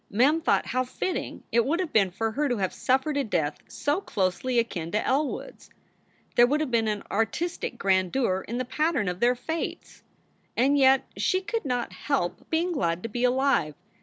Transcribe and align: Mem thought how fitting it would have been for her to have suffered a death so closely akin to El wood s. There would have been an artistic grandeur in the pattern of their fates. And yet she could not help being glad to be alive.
Mem 0.09 0.41
thought 0.41 0.65
how 0.65 0.83
fitting 0.83 1.43
it 1.51 1.63
would 1.63 1.79
have 1.79 1.93
been 1.93 2.09
for 2.09 2.31
her 2.31 2.49
to 2.49 2.57
have 2.57 2.73
suffered 2.73 3.17
a 3.17 3.23
death 3.23 3.59
so 3.67 4.01
closely 4.01 4.57
akin 4.57 4.89
to 4.89 5.05
El 5.05 5.27
wood 5.29 5.53
s. 5.59 5.69
There 6.35 6.47
would 6.47 6.59
have 6.59 6.71
been 6.71 6.87
an 6.87 7.03
artistic 7.11 7.77
grandeur 7.77 8.43
in 8.47 8.57
the 8.57 8.65
pattern 8.65 9.07
of 9.07 9.19
their 9.19 9.35
fates. 9.35 10.01
And 10.57 10.75
yet 10.75 11.05
she 11.17 11.39
could 11.41 11.65
not 11.65 11.93
help 11.93 12.49
being 12.49 12.71
glad 12.71 13.03
to 13.03 13.09
be 13.09 13.23
alive. 13.23 13.75